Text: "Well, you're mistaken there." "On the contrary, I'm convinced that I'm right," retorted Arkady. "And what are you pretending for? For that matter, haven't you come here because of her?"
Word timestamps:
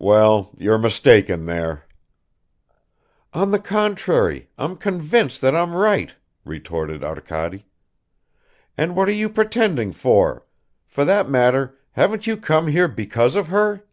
"Well, 0.00 0.50
you're 0.58 0.78
mistaken 0.78 1.46
there." 1.46 1.84
"On 3.32 3.52
the 3.52 3.60
contrary, 3.60 4.48
I'm 4.58 4.74
convinced 4.74 5.40
that 5.42 5.54
I'm 5.54 5.76
right," 5.76 6.12
retorted 6.44 7.04
Arkady. 7.04 7.66
"And 8.76 8.96
what 8.96 9.08
are 9.08 9.12
you 9.12 9.28
pretending 9.28 9.92
for? 9.92 10.44
For 10.88 11.04
that 11.04 11.30
matter, 11.30 11.78
haven't 11.92 12.26
you 12.26 12.36
come 12.36 12.66
here 12.66 12.88
because 12.88 13.36
of 13.36 13.46
her?" 13.46 13.84